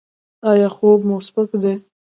ایا 0.49 0.67
خوب 0.75 0.99
مو 1.07 1.15
سپک 1.27 1.49
دی؟ 1.61 1.73